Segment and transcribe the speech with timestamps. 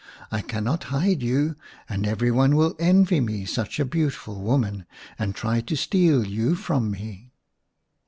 [0.31, 1.57] "I cannot hide you,
[1.87, 4.87] and every one will envy me such a beautiful woman,
[5.19, 7.35] and try to steal you from me."